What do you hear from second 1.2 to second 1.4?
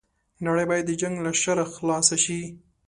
له